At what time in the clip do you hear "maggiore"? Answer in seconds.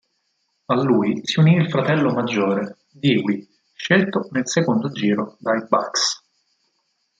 2.11-2.77